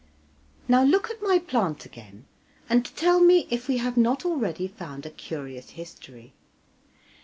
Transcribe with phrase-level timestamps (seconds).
[0.67, 2.25] Now look at my plant again,
[2.67, 6.33] and tell me if we have not already found a curious history?